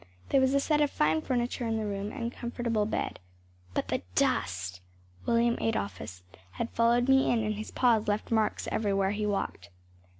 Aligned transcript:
There 0.29 0.41
was 0.41 0.55
a 0.55 0.59
set 0.59 0.81
of 0.81 0.89
fine 0.89 1.21
furniture 1.21 1.67
in 1.67 1.77
the 1.77 1.85
room, 1.85 2.11
and 2.11 2.33
a 2.33 2.35
comfortable 2.35 2.87
bed. 2.87 3.19
But 3.75 3.89
the 3.89 4.01
dust! 4.15 4.81
William 5.27 5.59
Adolphus 5.61 6.23
had 6.53 6.71
followed 6.71 7.07
me 7.07 7.29
in 7.31 7.43
and 7.43 7.53
his 7.53 7.69
paws 7.69 8.07
left 8.07 8.31
marks 8.31 8.67
everywhere 8.71 9.11
he 9.11 9.27
walked. 9.27 9.69